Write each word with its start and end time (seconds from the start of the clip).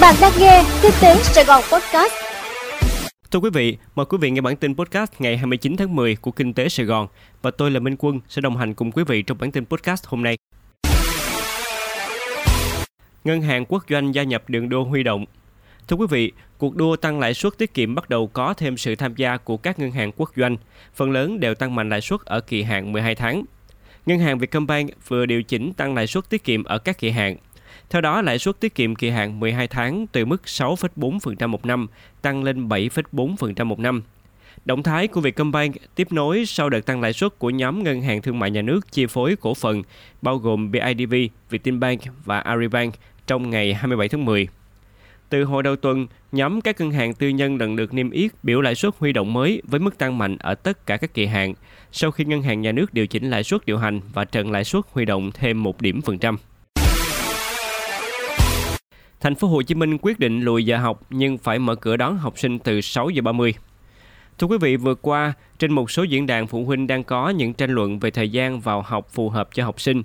Bạn 0.00 0.14
đang 0.20 0.32
nghe 0.38 0.64
Kinh 0.82 0.92
tế 1.02 1.14
Sài 1.22 1.44
Gòn 1.44 1.62
Podcast. 1.72 2.12
Thưa 3.30 3.38
quý 3.38 3.50
vị, 3.52 3.76
mời 3.94 4.06
quý 4.06 4.18
vị 4.20 4.30
nghe 4.30 4.40
bản 4.40 4.56
tin 4.56 4.74
podcast 4.74 5.10
ngày 5.18 5.36
29 5.36 5.76
tháng 5.76 5.96
10 5.96 6.16
của 6.16 6.30
Kinh 6.30 6.54
tế 6.54 6.68
Sài 6.68 6.86
Gòn 6.86 7.06
và 7.42 7.50
tôi 7.50 7.70
là 7.70 7.80
Minh 7.80 7.96
Quân 7.98 8.20
sẽ 8.28 8.40
đồng 8.40 8.56
hành 8.56 8.74
cùng 8.74 8.92
quý 8.92 9.04
vị 9.04 9.22
trong 9.22 9.38
bản 9.38 9.52
tin 9.52 9.66
podcast 9.66 10.06
hôm 10.06 10.22
nay. 10.22 10.36
Ngân 13.24 13.42
hàng 13.42 13.64
quốc 13.68 13.84
doanh 13.88 14.14
gia 14.14 14.22
nhập 14.22 14.42
đường 14.48 14.68
đua 14.68 14.84
huy 14.84 15.02
động. 15.02 15.24
Thưa 15.88 15.96
quý 15.96 16.06
vị, 16.10 16.32
cuộc 16.58 16.76
đua 16.76 16.96
tăng 16.96 17.20
lãi 17.20 17.34
suất 17.34 17.58
tiết 17.58 17.74
kiệm 17.74 17.94
bắt 17.94 18.08
đầu 18.08 18.26
có 18.26 18.54
thêm 18.54 18.76
sự 18.76 18.94
tham 18.94 19.14
gia 19.16 19.36
của 19.36 19.56
các 19.56 19.78
ngân 19.78 19.90
hàng 19.90 20.12
quốc 20.16 20.30
doanh, 20.36 20.56
phần 20.94 21.10
lớn 21.10 21.40
đều 21.40 21.54
tăng 21.54 21.74
mạnh 21.74 21.88
lãi 21.88 22.00
suất 22.00 22.20
ở 22.20 22.40
kỳ 22.40 22.62
hạn 22.62 22.92
12 22.92 23.14
tháng. 23.14 23.44
Ngân 24.06 24.18
hàng 24.18 24.38
Vietcombank 24.38 24.90
vừa 25.08 25.26
điều 25.26 25.42
chỉnh 25.42 25.72
tăng 25.72 25.94
lãi 25.94 26.06
suất 26.06 26.30
tiết 26.30 26.44
kiệm 26.44 26.64
ở 26.64 26.78
các 26.78 26.98
kỳ 26.98 27.10
hạn. 27.10 27.36
Theo 27.90 28.00
đó, 28.00 28.22
lãi 28.22 28.38
suất 28.38 28.60
tiết 28.60 28.74
kiệm 28.74 28.94
kỳ 28.94 29.10
hạn 29.10 29.40
12 29.40 29.68
tháng 29.68 30.06
từ 30.06 30.24
mức 30.24 30.42
6,4% 30.44 31.48
một 31.48 31.66
năm 31.66 31.86
tăng 32.22 32.44
lên 32.44 32.68
7,4% 32.68 33.64
một 33.64 33.78
năm. 33.78 34.02
Động 34.64 34.82
thái 34.82 35.08
của 35.08 35.20
Vietcombank 35.20 35.74
tiếp 35.94 36.12
nối 36.12 36.46
sau 36.46 36.68
đợt 36.70 36.80
tăng 36.80 37.00
lãi 37.00 37.12
suất 37.12 37.38
của 37.38 37.50
nhóm 37.50 37.82
ngân 37.82 38.02
hàng 38.02 38.22
thương 38.22 38.38
mại 38.38 38.50
nhà 38.50 38.62
nước 38.62 38.92
chi 38.92 39.06
phối 39.06 39.36
cổ 39.40 39.54
phần 39.54 39.82
bao 40.22 40.38
gồm 40.38 40.70
BIDV, 40.70 41.14
Vietinbank 41.50 42.00
và 42.24 42.40
Aribank 42.40 42.94
trong 43.26 43.50
ngày 43.50 43.74
27 43.74 44.08
tháng 44.08 44.24
10. 44.24 44.48
Từ 45.28 45.44
hồi 45.44 45.62
đầu 45.62 45.76
tuần, 45.76 46.06
nhóm 46.32 46.60
các 46.60 46.80
ngân 46.80 46.90
hàng 46.90 47.14
tư 47.14 47.28
nhân 47.28 47.56
lần 47.56 47.74
lượt 47.74 47.94
niêm 47.94 48.10
yết 48.10 48.32
biểu 48.42 48.60
lãi 48.60 48.74
suất 48.74 48.94
huy 48.98 49.12
động 49.12 49.32
mới 49.32 49.62
với 49.64 49.80
mức 49.80 49.98
tăng 49.98 50.18
mạnh 50.18 50.36
ở 50.38 50.54
tất 50.54 50.86
cả 50.86 50.96
các 50.96 51.14
kỳ 51.14 51.26
hạn, 51.26 51.54
sau 51.92 52.10
khi 52.10 52.24
ngân 52.24 52.42
hàng 52.42 52.60
nhà 52.60 52.72
nước 52.72 52.94
điều 52.94 53.06
chỉnh 53.06 53.30
lãi 53.30 53.44
suất 53.44 53.66
điều 53.66 53.78
hành 53.78 54.00
và 54.12 54.24
trần 54.24 54.50
lãi 54.50 54.64
suất 54.64 54.84
huy 54.92 55.04
động 55.04 55.30
thêm 55.34 55.62
một 55.62 55.80
điểm 55.80 56.02
phần 56.02 56.18
trăm. 56.18 56.36
Thành 59.20 59.34
phố 59.34 59.48
Hồ 59.48 59.62
Chí 59.62 59.74
Minh 59.74 59.98
quyết 60.02 60.18
định 60.18 60.40
lùi 60.40 60.64
giờ 60.64 60.76
học 60.76 61.02
nhưng 61.10 61.38
phải 61.38 61.58
mở 61.58 61.74
cửa 61.74 61.96
đón 61.96 62.18
học 62.18 62.38
sinh 62.38 62.58
từ 62.58 62.80
6 62.80 63.10
giờ 63.10 63.22
30. 63.22 63.54
Thưa 64.38 64.46
quý 64.46 64.58
vị, 64.60 64.76
vừa 64.76 64.94
qua, 64.94 65.32
trên 65.58 65.72
một 65.72 65.90
số 65.90 66.02
diễn 66.02 66.26
đàn 66.26 66.46
phụ 66.46 66.64
huynh 66.64 66.86
đang 66.86 67.04
có 67.04 67.28
những 67.28 67.54
tranh 67.54 67.70
luận 67.70 67.98
về 67.98 68.10
thời 68.10 68.28
gian 68.28 68.60
vào 68.60 68.82
học 68.82 69.08
phù 69.12 69.28
hợp 69.28 69.48
cho 69.54 69.64
học 69.64 69.80
sinh. 69.80 70.02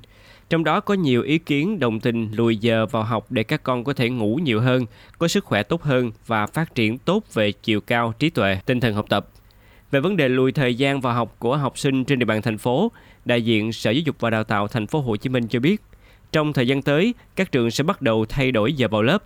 Trong 0.50 0.64
đó 0.64 0.80
có 0.80 0.94
nhiều 0.94 1.24
ý 1.24 1.38
kiến 1.38 1.80
đồng 1.80 2.00
tình 2.00 2.32
lùi 2.32 2.58
giờ 2.58 2.86
vào 2.86 3.04
học 3.04 3.26
để 3.32 3.44
các 3.44 3.64
con 3.64 3.84
có 3.84 3.94
thể 3.94 4.10
ngủ 4.10 4.40
nhiều 4.44 4.62
hơn, 4.62 4.86
có 5.18 5.28
sức 5.28 5.46
khỏe 5.46 5.64
tốt 5.64 5.84
hơn 5.84 6.12
và 6.28 6.48
phát 6.48 6.76
triển 6.76 6.98
tốt 6.98 7.24
về 7.34 7.52
chiều 7.52 7.82
cao, 7.82 8.14
trí 8.20 8.30
tuệ, 8.30 8.60
tinh 8.66 8.80
thần 8.80 8.94
học 8.94 9.06
tập. 9.10 9.28
Về 9.92 10.00
vấn 10.00 10.18
đề 10.18 10.30
lùi 10.30 10.52
thời 10.52 10.76
gian 10.76 11.02
vào 11.02 11.14
học 11.14 11.36
của 11.40 11.58
học 11.58 11.78
sinh 11.78 12.04
trên 12.06 12.20
địa 12.20 12.26
bàn 12.26 12.42
thành 12.42 12.58
phố, 12.58 12.92
đại 13.26 13.42
diện 13.42 13.74
Sở 13.74 13.92
Giáo 13.92 14.02
dục 14.06 14.16
và 14.20 14.30
Đào 14.30 14.44
tạo 14.44 14.68
thành 14.68 14.88
phố 14.88 15.00
Hồ 15.00 15.16
Chí 15.16 15.30
Minh 15.30 15.48
cho 15.48 15.60
biết, 15.60 15.82
trong 16.32 16.54
thời 16.54 16.68
gian 16.68 16.82
tới, 16.82 17.14
các 17.36 17.52
trường 17.52 17.72
sẽ 17.72 17.84
bắt 17.84 18.02
đầu 18.02 18.26
thay 18.30 18.52
đổi 18.52 18.74
giờ 18.74 18.88
vào 18.88 19.02
lớp. 19.02 19.24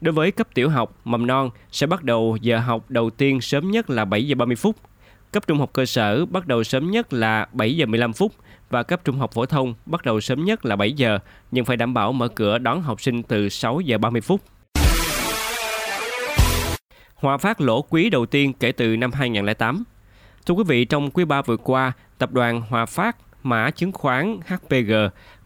Đối 0.00 0.12
với 0.12 0.30
cấp 0.30 0.48
tiểu 0.54 0.68
học, 0.70 0.96
mầm 1.04 1.26
non 1.26 1.50
sẽ 1.72 1.86
bắt 1.86 2.02
đầu 2.04 2.36
giờ 2.40 2.58
học 2.58 2.84
đầu 2.88 3.10
tiên 3.10 3.40
sớm 3.40 3.70
nhất 3.70 3.90
là 3.90 4.04
7 4.04 4.26
giờ 4.26 4.34
30 4.34 4.56
phút. 4.56 4.76
Cấp 5.32 5.46
trung 5.46 5.58
học 5.58 5.70
cơ 5.72 5.86
sở 5.86 6.26
bắt 6.26 6.46
đầu 6.46 6.64
sớm 6.64 6.90
nhất 6.90 7.12
là 7.12 7.46
7 7.52 7.76
giờ 7.76 7.86
15 7.86 8.12
phút 8.12 8.32
và 8.70 8.82
cấp 8.82 9.00
trung 9.04 9.18
học 9.18 9.32
phổ 9.32 9.46
thông 9.46 9.74
bắt 9.86 10.04
đầu 10.04 10.20
sớm 10.20 10.44
nhất 10.44 10.64
là 10.64 10.76
7 10.76 10.92
giờ, 10.92 11.18
nhưng 11.50 11.64
phải 11.64 11.76
đảm 11.76 11.94
bảo 11.94 12.12
mở 12.12 12.28
cửa 12.28 12.58
đón 12.58 12.82
học 12.82 13.00
sinh 13.00 13.22
từ 13.22 13.48
6 13.48 13.80
giờ 13.80 13.98
30 13.98 14.20
phút. 14.20 14.40
Hòa 17.14 17.38
phát 17.38 17.60
lỗ 17.60 17.82
quý 17.82 18.10
đầu 18.10 18.26
tiên 18.26 18.52
kể 18.52 18.72
từ 18.72 18.96
năm 18.96 19.12
2008. 19.12 19.84
Thưa 20.46 20.54
quý 20.54 20.64
vị, 20.66 20.84
trong 20.84 21.10
quý 21.10 21.24
3 21.24 21.42
vừa 21.42 21.56
qua, 21.56 21.92
tập 22.18 22.32
đoàn 22.32 22.60
Hòa 22.60 22.86
Phát, 22.86 23.16
mã 23.42 23.70
chứng 23.70 23.92
khoán 23.92 24.40
HPG 24.46 24.92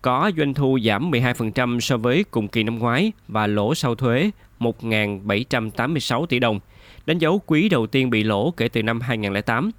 có 0.03 0.31
doanh 0.37 0.55
thu 0.55 0.79
giảm 0.85 1.11
12% 1.11 1.81
so 1.81 1.97
với 1.97 2.25
cùng 2.31 2.49
kỳ 2.49 2.63
năm 2.63 2.79
ngoái 2.79 3.13
và 3.29 3.47
lỗ 3.47 3.75
sau 3.75 3.95
thuế 3.95 4.31
1.786 4.61 6.27
tỷ 6.27 6.39
đồng, 6.39 6.61
đánh 7.07 7.19
dấu 7.19 7.41
quý 7.47 7.69
đầu 7.69 7.87
tiên 7.87 8.11
bị 8.11 8.23
lỗ 8.23 8.51
kể 8.51 8.69
từ 8.69 8.83
năm 8.83 9.01
2008. 9.01 9.71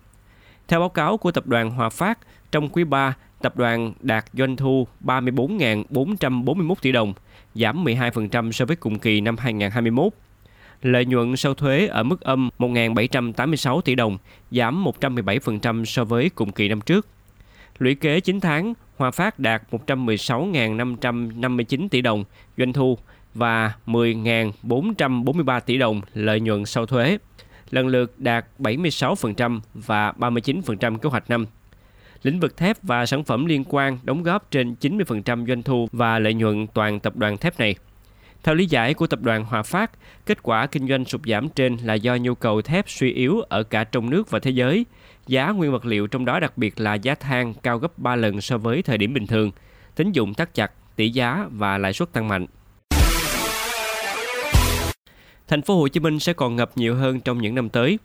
Theo 0.68 0.80
báo 0.80 0.90
cáo 0.90 1.18
của 1.18 1.32
tập 1.32 1.48
đoàn 1.48 1.72
Hòa 1.72 1.90
Phát, 1.90 2.20
trong 2.52 2.70
quý 2.70 2.84
3, 2.84 3.14
tập 3.42 3.58
đoàn 3.58 3.94
đạt 4.02 4.26
doanh 4.34 4.56
thu 4.56 4.88
34.441 5.04 6.76
tỷ 6.82 6.92
đồng, 6.92 7.14
giảm 7.56 7.86
12% 7.86 8.52
so 8.52 8.66
với 8.66 8.76
cùng 8.76 9.00
kỳ 9.00 9.22
năm 9.22 9.38
2021. 9.38 10.14
Lợi 10.82 11.06
nhuận 11.06 11.36
sau 11.36 11.54
thuế 11.54 11.88
ở 11.88 12.04
mức 12.04 12.22
âm 12.22 12.50
1.786 12.60 13.82
tỷ 13.82 13.96
đồng, 13.96 14.18
giảm 14.52 14.86
117% 15.02 15.86
so 15.86 16.04
với 16.04 16.30
cùng 16.30 16.52
kỳ 16.52 16.68
năm 16.68 16.82
trước. 16.82 17.08
Lũy 17.78 17.96
kế 17.96 18.20
9 18.20 18.40
tháng, 18.40 18.74
Hòa 19.04 19.12
Phát 19.12 19.40
đạt 19.40 19.64
116.559 19.72 21.88
tỷ 21.90 22.02
đồng 22.02 22.24
doanh 22.58 22.74
thu 22.74 22.98
và 23.34 23.74
10.443 23.88 25.60
tỷ 25.60 25.78
đồng 25.78 26.02
lợi 26.14 26.40
nhuận 26.40 26.66
sau 26.66 26.86
thuế, 26.86 27.18
lần 27.70 27.88
lượt 27.88 28.20
đạt 28.20 28.46
76% 28.60 29.60
và 29.74 30.12
39% 30.12 30.98
kế 30.98 31.10
hoạch 31.10 31.30
năm. 31.30 31.46
Lĩnh 32.24 32.40
vực 32.40 32.58
thép 32.58 32.84
và 32.84 33.06
sản 33.06 33.24
phẩm 33.24 33.46
liên 33.46 33.64
quan 33.64 34.00
đóng 34.04 34.24
góp 34.24 34.52
trên 34.52 34.76
90% 34.82 35.48
doanh 35.48 35.64
thu 35.64 35.88
và 35.92 36.20
lợi 36.20 36.34
nhuận 36.34 36.68
toàn 36.68 37.00
tập 37.00 37.16
đoàn 37.16 37.38
thép 37.38 37.60
này. 37.60 37.76
Theo 38.44 38.56
lý 38.56 38.66
giải 38.66 38.94
của 38.94 39.08
tập 39.08 39.22
đoàn 39.22 39.46
Hòa 39.46 39.64
Phát, 39.64 39.92
kết 40.26 40.44
quả 40.44 40.68
kinh 40.68 40.88
doanh 40.88 41.06
sụt 41.06 41.22
giảm 41.26 41.50
trên 41.50 41.78
là 41.78 41.94
do 41.94 42.16
nhu 42.16 42.36
cầu 42.36 42.62
thép 42.62 42.90
suy 42.90 43.12
yếu 43.12 43.42
ở 43.42 43.64
cả 43.64 43.84
trong 43.84 44.10
nước 44.10 44.32
và 44.32 44.40
thế 44.40 44.52
giới. 44.52 44.86
Giá 45.28 45.50
nguyên 45.50 45.72
vật 45.72 45.86
liệu 45.86 46.08
trong 46.08 46.26
đó 46.26 46.40
đặc 46.40 46.58
biệt 46.58 46.80
là 46.80 46.94
giá 46.94 47.16
than 47.16 47.54
cao 47.54 47.78
gấp 47.78 48.00
3 48.00 48.16
lần 48.16 48.42
so 48.42 48.58
với 48.58 48.82
thời 48.82 48.98
điểm 48.98 49.14
bình 49.14 49.28
thường. 49.28 49.52
Tín 49.96 50.12
dụng 50.12 50.34
thắt 50.34 50.54
chặt, 50.54 50.72
tỷ 50.96 51.10
giá 51.10 51.48
và 51.52 51.78
lãi 51.78 51.94
suất 51.94 52.12
tăng 52.12 52.28
mạnh. 52.28 52.46
Thành 55.48 55.62
phố 55.62 55.76
Hồ 55.80 55.88
Chí 55.88 56.00
Minh 56.00 56.20
sẽ 56.20 56.34
còn 56.34 56.56
ngập 56.56 56.72
nhiều 56.76 56.96
hơn 56.96 57.20
trong 57.20 57.42
những 57.42 57.56
năm 57.56 57.70
tới. 57.70 58.00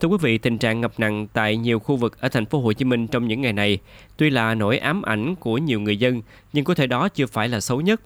Thưa 0.00 0.08
quý 0.08 0.16
vị, 0.20 0.38
tình 0.38 0.58
trạng 0.58 0.80
ngập 0.80 0.92
nặng 0.98 1.26
tại 1.32 1.56
nhiều 1.56 1.78
khu 1.78 1.96
vực 1.96 2.20
ở 2.20 2.28
thành 2.28 2.46
phố 2.46 2.60
Hồ 2.60 2.72
Chí 2.72 2.84
Minh 2.84 3.06
trong 3.06 3.28
những 3.28 3.40
ngày 3.40 3.52
này 3.52 3.78
tuy 4.16 4.30
là 4.30 4.54
nỗi 4.54 4.78
ám 4.78 5.02
ảnh 5.02 5.34
của 5.34 5.58
nhiều 5.58 5.80
người 5.80 5.96
dân, 5.96 6.22
nhưng 6.52 6.64
có 6.64 6.74
thể 6.74 6.86
đó 6.86 7.08
chưa 7.08 7.26
phải 7.26 7.48
là 7.48 7.60
xấu 7.60 7.80
nhất. 7.80 8.00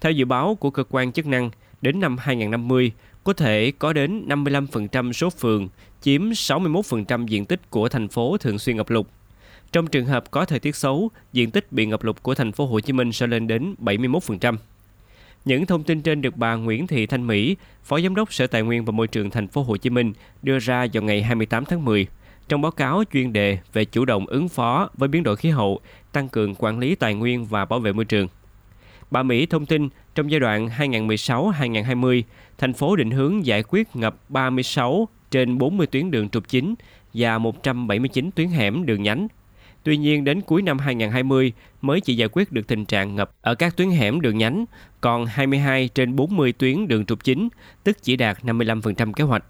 Theo 0.00 0.12
dự 0.12 0.24
báo 0.24 0.54
của 0.54 0.70
cơ 0.70 0.84
quan 0.90 1.12
chức 1.12 1.26
năng, 1.26 1.50
đến 1.82 2.00
năm 2.00 2.16
2050, 2.18 2.92
có 3.24 3.32
thể 3.32 3.72
có 3.78 3.92
đến 3.92 4.28
55% 4.28 5.12
số 5.12 5.30
phường, 5.30 5.68
chiếm 6.00 6.30
61% 6.30 7.26
diện 7.26 7.44
tích 7.44 7.70
của 7.70 7.88
thành 7.88 8.08
phố 8.08 8.36
thường 8.36 8.58
xuyên 8.58 8.76
ngập 8.76 8.90
lụt. 8.90 9.06
Trong 9.72 9.86
trường 9.86 10.06
hợp 10.06 10.30
có 10.30 10.44
thời 10.44 10.58
tiết 10.58 10.76
xấu, 10.76 11.10
diện 11.32 11.50
tích 11.50 11.72
bị 11.72 11.86
ngập 11.86 12.04
lụt 12.04 12.22
của 12.22 12.34
thành 12.34 12.52
phố 12.52 12.66
Hồ 12.66 12.80
Chí 12.80 12.92
Minh 12.92 13.12
sẽ 13.12 13.26
lên 13.26 13.46
đến 13.46 13.74
71%. 13.78 14.56
Những 15.44 15.66
thông 15.66 15.82
tin 15.82 16.02
trên 16.02 16.22
được 16.22 16.36
bà 16.36 16.54
Nguyễn 16.54 16.86
Thị 16.86 17.06
Thanh 17.06 17.26
Mỹ, 17.26 17.56
Phó 17.84 18.00
Giám 18.00 18.14
đốc 18.14 18.32
Sở 18.32 18.46
Tài 18.46 18.62
nguyên 18.62 18.84
và 18.84 18.92
Môi 18.92 19.06
trường 19.06 19.30
thành 19.30 19.48
phố 19.48 19.62
Hồ 19.62 19.76
Chí 19.76 19.90
Minh 19.90 20.12
đưa 20.42 20.58
ra 20.58 20.86
vào 20.92 21.02
ngày 21.02 21.22
28 21.22 21.64
tháng 21.64 21.84
10 21.84 22.06
trong 22.48 22.62
báo 22.62 22.70
cáo 22.70 23.04
chuyên 23.12 23.32
đề 23.32 23.58
về 23.72 23.84
chủ 23.84 24.04
động 24.04 24.26
ứng 24.26 24.48
phó 24.48 24.88
với 24.94 25.08
biến 25.08 25.22
đổi 25.22 25.36
khí 25.36 25.50
hậu, 25.50 25.80
tăng 26.12 26.28
cường 26.28 26.54
quản 26.54 26.78
lý 26.78 26.94
tài 26.94 27.14
nguyên 27.14 27.44
và 27.44 27.64
bảo 27.64 27.80
vệ 27.80 27.92
môi 27.92 28.04
trường. 28.04 28.28
Bà 29.10 29.22
Mỹ 29.22 29.46
thông 29.46 29.66
tin 29.66 29.88
trong 30.14 30.30
giai 30.30 30.40
đoạn 30.40 30.68
2016-2020, 30.78 32.22
thành 32.58 32.72
phố 32.72 32.96
định 32.96 33.10
hướng 33.10 33.46
giải 33.46 33.62
quyết 33.68 33.96
ngập 33.96 34.16
36 34.28 35.08
trên 35.30 35.58
40 35.58 35.86
tuyến 35.86 36.10
đường 36.10 36.28
trục 36.28 36.48
chính 36.48 36.74
và 37.14 37.38
179 37.38 38.30
tuyến 38.30 38.48
hẻm 38.48 38.86
đường 38.86 39.02
nhánh. 39.02 39.28
Tuy 39.82 39.96
nhiên 39.96 40.24
đến 40.24 40.40
cuối 40.40 40.62
năm 40.62 40.78
2020 40.78 41.52
mới 41.82 42.00
chỉ 42.00 42.16
giải 42.16 42.28
quyết 42.32 42.52
được 42.52 42.66
tình 42.66 42.84
trạng 42.84 43.16
ngập 43.16 43.30
ở 43.40 43.54
các 43.54 43.76
tuyến 43.76 43.90
hẻm 43.90 44.20
đường 44.20 44.38
nhánh, 44.38 44.64
còn 45.00 45.26
22 45.26 45.88
trên 45.88 46.16
40 46.16 46.52
tuyến 46.52 46.88
đường 46.88 47.06
trục 47.06 47.24
chính, 47.24 47.48
tức 47.84 48.02
chỉ 48.02 48.16
đạt 48.16 48.38
55% 48.44 49.12
kế 49.12 49.24
hoạch. 49.24 49.44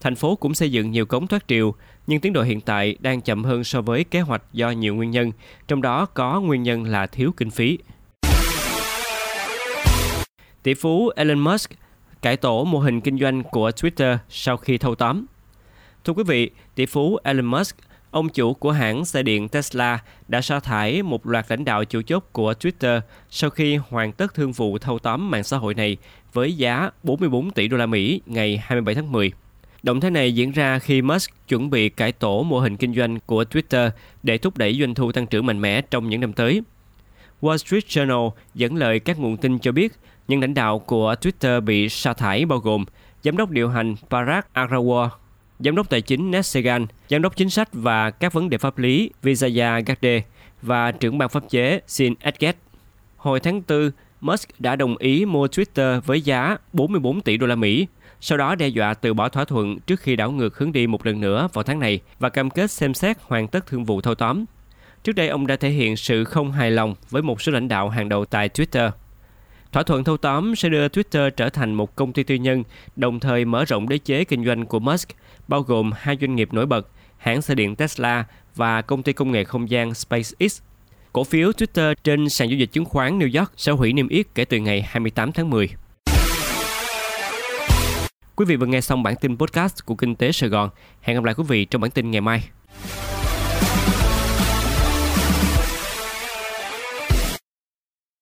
Thành 0.00 0.14
phố 0.14 0.36
cũng 0.36 0.54
xây 0.54 0.72
dựng 0.72 0.90
nhiều 0.90 1.06
cống 1.06 1.26
thoát 1.26 1.48
triều, 1.48 1.74
nhưng 2.06 2.20
tiến 2.20 2.32
độ 2.32 2.42
hiện 2.42 2.60
tại 2.60 2.96
đang 3.00 3.20
chậm 3.20 3.44
hơn 3.44 3.64
so 3.64 3.80
với 3.80 4.04
kế 4.04 4.20
hoạch 4.20 4.42
do 4.52 4.70
nhiều 4.70 4.94
nguyên 4.94 5.10
nhân, 5.10 5.32
trong 5.68 5.82
đó 5.82 6.06
có 6.06 6.40
nguyên 6.40 6.62
nhân 6.62 6.84
là 6.84 7.06
thiếu 7.06 7.32
kinh 7.36 7.50
phí. 7.50 7.78
Tỷ 10.62 10.74
phú 10.74 11.10
Elon 11.16 11.38
Musk 11.38 11.70
cải 12.22 12.36
tổ 12.36 12.64
mô 12.64 12.78
hình 12.78 13.00
kinh 13.00 13.18
doanh 13.18 13.42
của 13.42 13.70
Twitter 13.70 14.16
sau 14.28 14.56
khi 14.56 14.78
thâu 14.78 14.94
tóm. 14.94 15.24
Thưa 16.04 16.12
quý 16.12 16.22
vị, 16.26 16.50
tỷ 16.74 16.86
phú 16.86 17.18
Elon 17.24 17.46
Musk, 17.46 17.76
ông 18.10 18.28
chủ 18.28 18.54
của 18.54 18.70
hãng 18.70 19.04
xe 19.04 19.22
điện 19.22 19.48
Tesla 19.48 19.98
đã 20.28 20.40
sa 20.40 20.60
thải 20.60 21.02
một 21.02 21.26
loạt 21.26 21.46
lãnh 21.48 21.64
đạo 21.64 21.84
chủ 21.84 22.02
chốt 22.02 22.24
của 22.32 22.52
Twitter 22.52 23.00
sau 23.30 23.50
khi 23.50 23.76
hoàn 23.76 24.12
tất 24.12 24.34
thương 24.34 24.52
vụ 24.52 24.78
thâu 24.78 24.98
tóm 24.98 25.30
mạng 25.30 25.44
xã 25.44 25.56
hội 25.56 25.74
này 25.74 25.96
với 26.32 26.52
giá 26.52 26.90
44 27.02 27.50
tỷ 27.50 27.68
đô 27.68 27.76
la 27.76 27.86
Mỹ 27.86 28.20
ngày 28.26 28.62
27 28.62 28.94
tháng 28.94 29.12
10. 29.12 29.32
Động 29.82 30.00
thái 30.00 30.10
này 30.10 30.34
diễn 30.34 30.52
ra 30.52 30.78
khi 30.78 31.02
Musk 31.02 31.30
chuẩn 31.48 31.70
bị 31.70 31.88
cải 31.88 32.12
tổ 32.12 32.42
mô 32.42 32.60
hình 32.60 32.76
kinh 32.76 32.94
doanh 32.94 33.20
của 33.20 33.44
Twitter 33.50 33.90
để 34.22 34.38
thúc 34.38 34.58
đẩy 34.58 34.76
doanh 34.80 34.94
thu 34.94 35.12
tăng 35.12 35.26
trưởng 35.26 35.46
mạnh 35.46 35.60
mẽ 35.60 35.80
trong 35.80 36.08
những 36.08 36.20
năm 36.20 36.32
tới. 36.32 36.62
Wall 37.40 37.56
Street 37.56 37.84
Journal 37.84 38.30
dẫn 38.54 38.76
lời 38.76 39.00
các 39.00 39.18
nguồn 39.18 39.36
tin 39.36 39.58
cho 39.58 39.72
biết 39.72 39.92
những 40.28 40.40
lãnh 40.40 40.54
đạo 40.54 40.78
của 40.78 41.14
Twitter 41.20 41.60
bị 41.60 41.88
sa 41.88 42.12
thải 42.12 42.44
bao 42.44 42.58
gồm 42.58 42.84
giám 43.22 43.36
đốc 43.36 43.50
điều 43.50 43.68
hành 43.68 43.94
Parag 44.10 44.42
Agrawal, 44.54 45.08
giám 45.58 45.76
đốc 45.76 45.90
tài 45.90 46.00
chính 46.00 46.30
Ned 46.30 46.56
giám 47.08 47.22
đốc 47.22 47.36
chính 47.36 47.50
sách 47.50 47.68
và 47.72 48.10
các 48.10 48.32
vấn 48.32 48.50
đề 48.50 48.58
pháp 48.58 48.78
lý 48.78 49.10
Vijaya 49.22 49.82
Gadde 49.86 50.22
và 50.62 50.92
trưởng 50.92 51.18
ban 51.18 51.28
pháp 51.28 51.42
chế 51.50 51.80
Sin 51.86 52.14
Edgett. 52.20 52.58
Hồi 53.16 53.40
tháng 53.40 53.62
4, 53.68 53.90
Musk 54.20 54.48
đã 54.58 54.76
đồng 54.76 54.96
ý 54.96 55.24
mua 55.24 55.46
Twitter 55.46 56.00
với 56.00 56.20
giá 56.20 56.56
44 56.72 57.20
tỷ 57.20 57.36
đô 57.36 57.46
la 57.46 57.54
Mỹ, 57.54 57.86
sau 58.20 58.38
đó 58.38 58.54
đe 58.54 58.68
dọa 58.68 58.94
từ 58.94 59.14
bỏ 59.14 59.28
thỏa 59.28 59.44
thuận 59.44 59.78
trước 59.80 60.00
khi 60.00 60.16
đảo 60.16 60.30
ngược 60.30 60.58
hướng 60.58 60.72
đi 60.72 60.86
một 60.86 61.06
lần 61.06 61.20
nữa 61.20 61.48
vào 61.52 61.62
tháng 61.62 61.80
này 61.80 62.00
và 62.18 62.28
cam 62.28 62.50
kết 62.50 62.70
xem 62.70 62.94
xét 62.94 63.16
hoàn 63.22 63.48
tất 63.48 63.66
thương 63.66 63.84
vụ 63.84 64.00
thâu 64.00 64.14
tóm. 64.14 64.44
Trước 65.04 65.12
đây 65.12 65.28
ông 65.28 65.46
đã 65.46 65.56
thể 65.56 65.70
hiện 65.70 65.96
sự 65.96 66.24
không 66.24 66.52
hài 66.52 66.70
lòng 66.70 66.94
với 67.10 67.22
một 67.22 67.42
số 67.42 67.52
lãnh 67.52 67.68
đạo 67.68 67.88
hàng 67.88 68.08
đầu 68.08 68.24
tại 68.24 68.48
Twitter. 68.48 68.90
Thỏa 69.72 69.82
thuận 69.82 70.04
thâu 70.04 70.16
tóm 70.16 70.56
sẽ 70.56 70.68
đưa 70.68 70.88
Twitter 70.88 71.30
trở 71.30 71.48
thành 71.48 71.74
một 71.74 71.96
công 71.96 72.12
ty 72.12 72.22
tư 72.22 72.34
nhân, 72.34 72.64
đồng 72.96 73.20
thời 73.20 73.44
mở 73.44 73.64
rộng 73.64 73.88
đế 73.88 73.98
chế 73.98 74.24
kinh 74.24 74.44
doanh 74.44 74.66
của 74.66 74.78
Musk, 74.78 75.08
bao 75.48 75.62
gồm 75.62 75.90
hai 75.96 76.16
doanh 76.20 76.36
nghiệp 76.36 76.52
nổi 76.52 76.66
bật, 76.66 76.88
hãng 77.18 77.42
xe 77.42 77.54
điện 77.54 77.76
Tesla 77.76 78.24
và 78.54 78.82
công 78.82 79.02
ty 79.02 79.12
công 79.12 79.32
nghệ 79.32 79.44
không 79.44 79.70
gian 79.70 79.94
SpaceX. 79.94 80.60
Cổ 81.12 81.24
phiếu 81.24 81.50
Twitter 81.50 81.94
trên 82.04 82.28
sàn 82.28 82.50
giao 82.50 82.58
dịch 82.58 82.72
chứng 82.72 82.84
khoán 82.84 83.18
New 83.18 83.38
York 83.40 83.52
sẽ 83.56 83.72
hủy 83.72 83.92
niêm 83.92 84.08
yết 84.08 84.26
kể 84.34 84.44
từ 84.44 84.58
ngày 84.58 84.82
28 84.82 85.32
tháng 85.32 85.50
10. 85.50 85.68
Quý 88.36 88.44
vị 88.44 88.56
vừa 88.56 88.66
nghe 88.66 88.80
xong 88.80 89.02
bản 89.02 89.14
tin 89.20 89.36
podcast 89.36 89.86
của 89.86 89.94
Kinh 89.94 90.14
tế 90.14 90.32
Sài 90.32 90.48
Gòn. 90.48 90.70
Hẹn 91.00 91.16
gặp 91.16 91.24
lại 91.24 91.34
quý 91.34 91.44
vị 91.48 91.64
trong 91.64 91.82
bản 91.82 91.90
tin 91.90 92.10
ngày 92.10 92.20
mai. 92.20 92.42